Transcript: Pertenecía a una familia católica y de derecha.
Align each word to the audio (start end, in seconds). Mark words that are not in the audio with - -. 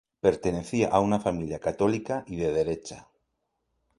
Pertenecía 0.25 0.87
a 0.89 0.99
una 0.99 1.19
familia 1.19 1.59
católica 1.59 2.23
y 2.25 2.37
de 2.37 2.51
derecha. 2.51 3.07